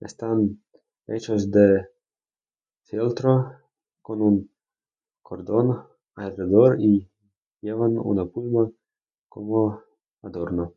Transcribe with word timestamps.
Están 0.00 0.62
hechos 1.06 1.50
de 1.50 1.84
fieltro, 2.84 3.58
con 4.00 4.22
un 4.22 4.50
cordón 5.20 5.86
alrededor 6.14 6.80
y 6.80 7.06
llevan 7.60 7.98
una 7.98 8.24
pluma 8.24 8.70
como 9.28 9.82
adorno. 10.22 10.72